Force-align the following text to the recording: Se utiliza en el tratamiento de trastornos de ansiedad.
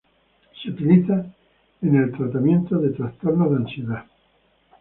Se 0.59 0.71
utiliza 0.71 1.27
en 1.83 1.95
el 1.95 2.11
tratamiento 2.13 2.79
de 2.79 2.89
trastornos 2.89 3.51
de 3.51 3.55
ansiedad. 3.57 4.05